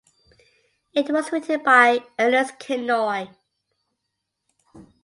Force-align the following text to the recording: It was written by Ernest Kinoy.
It 0.95 1.11
was 1.11 1.31
written 1.31 1.61
by 1.63 1.99
Ernest 2.17 2.57
Kinoy. 2.57 3.29